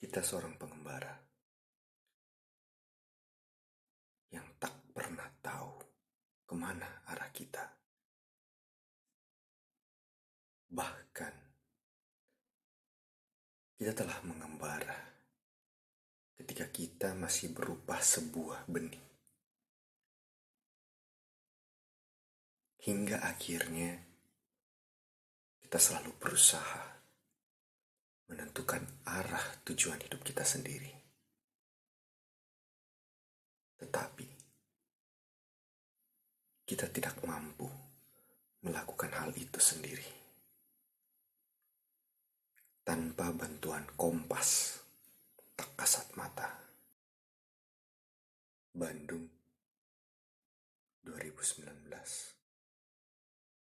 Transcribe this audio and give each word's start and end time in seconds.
Kita 0.00 0.24
seorang 0.24 0.56
pengembara 0.56 1.12
yang 4.32 4.48
tak 4.56 4.72
pernah 4.96 5.28
tahu 5.44 5.76
ke 6.48 6.54
mana 6.56 7.04
arah 7.04 7.28
kita. 7.28 7.60
Bahkan, 10.72 11.34
kita 13.76 13.92
telah 13.92 14.24
mengembara 14.24 14.96
ketika 16.40 16.64
kita 16.72 17.12
masih 17.12 17.52
berupa 17.52 18.00
sebuah 18.00 18.64
benih. 18.72 19.04
Hingga 22.80 23.20
akhirnya, 23.20 24.00
kita 25.60 25.76
selalu 25.76 26.16
berusaha 26.16 26.99
menentukan 28.30 28.86
arah 29.10 29.42
tujuan 29.66 29.98
hidup 29.98 30.22
kita 30.22 30.46
sendiri. 30.46 30.94
Tetapi 33.82 34.28
kita 36.70 36.86
tidak 36.94 37.18
mampu 37.26 37.66
melakukan 38.62 39.10
hal 39.10 39.34
itu 39.34 39.58
sendiri 39.58 40.06
tanpa 42.86 43.34
bantuan 43.34 43.82
kompas 43.98 44.78
tak 45.58 45.74
kasat 45.74 46.06
mata. 46.14 46.62
Bandung 48.70 49.26
2019 51.02 52.39